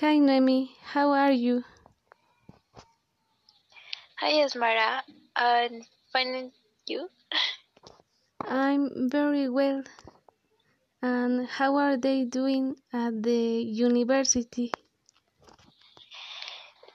Hi 0.00 0.16
Noemi, 0.16 0.70
how 0.82 1.10
are 1.10 1.30
you? 1.30 1.62
Hi 4.16 4.32
Esmara, 4.44 5.02
I'm 5.36 5.82
fine 6.10 6.52
you? 6.86 7.10
I'm 8.40 9.10
very 9.10 9.50
well. 9.50 9.82
And 11.02 11.46
how 11.46 11.76
are 11.76 11.98
they 11.98 12.24
doing 12.24 12.76
at 12.94 13.22
the 13.22 13.60
university? 13.60 14.72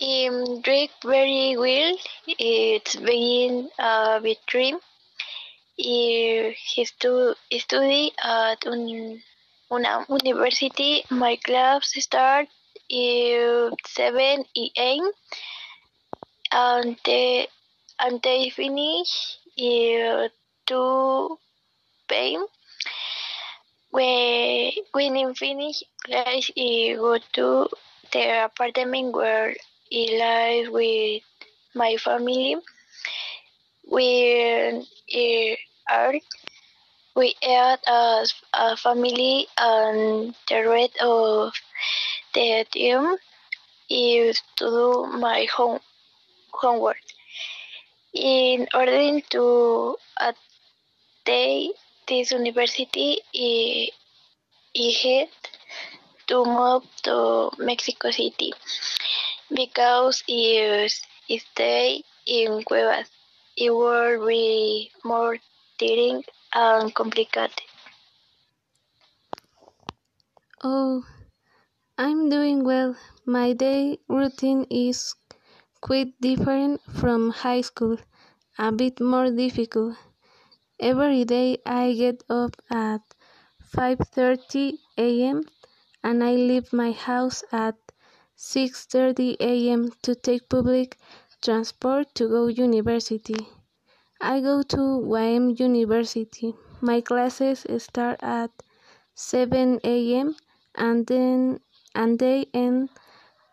I'm 0.00 0.62
doing 0.62 0.88
very 1.04 1.54
well. 1.58 1.98
It's 2.26 2.96
been 2.96 3.68
a 3.78 4.20
bit 4.22 4.38
dream. 4.46 4.78
I 5.78 6.56
stu 6.86 7.34
study 7.58 8.12
at 8.24 8.66
un, 8.66 9.22
una 9.70 10.06
university. 10.08 11.04
My 11.10 11.36
class 11.36 11.92
start 11.92 12.48
7 12.90 14.44
a.m. 14.56 15.10
and 16.52 16.96
they, 17.04 17.48
and 18.00 18.20
they 18.22 18.50
finish 18.50 19.38
at 19.58 20.32
2 20.66 21.38
p.m. 22.08 22.46
When 23.90 25.16
I 25.16 25.32
finish 25.34 25.82
class, 26.04 26.50
I 26.56 26.60
eh, 26.60 26.94
go 26.96 27.18
to 27.34 27.68
the 28.12 28.44
apartment 28.44 29.14
where 29.14 29.54
I 29.92 30.62
live 30.64 30.72
with 30.72 31.22
my 31.74 31.96
family. 31.96 32.56
We 33.90 34.84
eh, 35.12 35.56
are 35.90 36.14
we 37.14 37.34
are 37.48 37.78
as 37.86 38.34
a 38.52 38.76
family, 38.76 39.46
and 39.56 40.34
the 40.48 40.68
rest 40.68 40.98
of 41.00 41.52
the 42.36 42.66
team 42.70 43.16
is 43.88 44.42
to 44.56 44.66
do 44.66 45.06
my 45.18 45.46
home 45.56 45.80
homework. 46.52 47.00
In 48.12 48.66
order 48.74 49.20
to 49.30 49.96
attend 50.20 51.72
this 52.06 52.32
university, 52.32 53.18
I, 53.34 53.88
I 54.76 54.92
had 55.02 55.28
to 56.28 56.44
move 56.44 56.84
to 57.04 57.50
Mexico 57.58 58.10
City 58.10 58.52
because 59.50 60.22
if 60.28 60.92
I 61.30 61.36
stay 61.38 62.02
in 62.26 62.62
Cuevas, 62.64 63.08
it 63.56 63.70
will 63.70 64.26
be 64.26 64.90
more 65.04 65.38
tiring 65.78 66.22
and 66.54 66.94
complicated. 66.94 67.52
Oh, 70.62 71.02
I'm 71.98 72.28
doing 72.30 72.64
well. 72.64 72.96
My 73.26 73.52
day 73.52 73.98
routine 74.08 74.66
is 74.70 75.14
quite 75.80 76.18
different 76.20 76.80
from 76.82 77.30
high 77.30 77.60
school, 77.62 77.98
a 78.58 78.72
bit 78.72 79.00
more 79.00 79.30
difficult. 79.30 79.96
Every 80.80 81.24
day 81.24 81.58
I 81.66 81.94
get 81.94 82.22
up 82.30 82.56
at 82.70 83.02
5:30 83.60 84.78
a.m. 84.96 85.44
and 86.04 86.24
I 86.24 86.34
leave 86.34 86.72
my 86.72 86.92
house 86.92 87.44
at 87.52 87.76
6:30 88.36 89.36
a.m. 89.40 89.90
to 90.02 90.14
take 90.14 90.48
public 90.48 90.98
transport 91.42 92.14
to 92.14 92.28
go 92.28 92.46
university. 92.48 93.48
I 94.20 94.40
go 94.40 94.62
to 94.62 94.78
YM 94.78 95.58
University. 95.58 96.54
My 96.82 97.00
classes 97.00 97.66
start 97.78 98.18
at 98.22 98.50
7 99.14 99.80
a.m. 99.84 100.36
and 100.74 101.06
then 101.06 101.60
and 101.96 102.20
they 102.20 102.46
end 102.54 102.90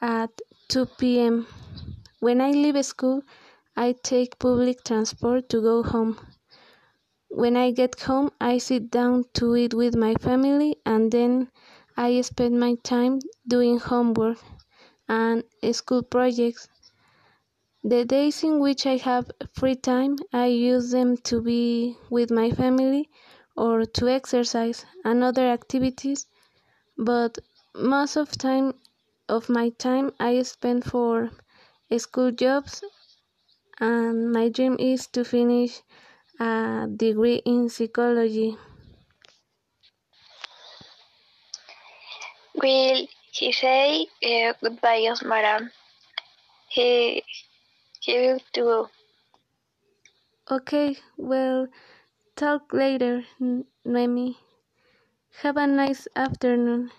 at 0.00 0.30
2 0.68 1.20
p.m. 1.20 1.46
When 2.20 2.40
I 2.40 2.50
leave 2.52 2.84
school, 2.84 3.22
I 3.76 3.92
take 3.92 4.38
public 4.38 4.84
transport 4.84 5.48
to 5.50 5.60
go 5.62 5.82
home. 5.82 6.18
When 7.30 7.56
I 7.56 7.70
get 7.70 8.00
home, 8.00 8.30
I 8.40 8.58
sit 8.58 8.90
down 8.90 9.24
to 9.34 9.56
eat 9.56 9.74
with 9.74 9.94
my 9.96 10.14
family 10.16 10.76
and 10.84 11.12
then 11.12 11.50
I 11.96 12.20
spend 12.22 12.58
my 12.60 12.74
time 12.82 13.20
doing 13.46 13.78
homework 13.78 14.38
and 15.08 15.44
school 15.72 16.02
projects. 16.02 16.68
The 17.82 18.04
days 18.04 18.44
in 18.44 18.60
which 18.60 18.84
I 18.86 18.98
have 18.98 19.30
free 19.54 19.76
time, 19.76 20.16
I 20.30 20.46
use 20.48 20.90
them 20.90 21.16
to 21.28 21.40
be 21.40 21.96
with 22.10 22.30
my 22.30 22.50
family 22.50 23.08
or 23.56 23.86
to 23.86 24.08
exercise 24.08 24.84
and 25.04 25.24
other 25.24 25.46
activities, 25.48 26.26
but 26.98 27.38
most 27.78 28.16
of 28.16 28.30
time 28.38 28.74
of 29.28 29.48
my 29.48 29.70
time 29.70 30.12
I 30.18 30.42
spend 30.42 30.84
for 30.84 31.30
school 31.98 32.32
jobs 32.32 32.82
and 33.80 34.32
my 34.32 34.48
dream 34.48 34.76
is 34.78 35.06
to 35.08 35.24
finish 35.24 35.82
a 36.40 36.86
degree 36.96 37.36
in 37.44 37.68
psychology. 37.68 38.56
Will 42.54 43.06
he 43.30 43.52
say 43.52 44.08
uh, 44.24 44.54
goodbye, 44.60 45.02
Osmara? 45.02 45.70
He, 46.68 47.24
he 48.00 48.18
will 48.18 48.40
to 48.54 48.88
Okay, 50.50 50.96
well, 51.16 51.68
talk 52.36 52.72
later, 52.72 53.24
Noemi. 53.84 54.38
Have 55.42 55.56
a 55.56 55.66
nice 55.66 56.08
afternoon. 56.16 56.90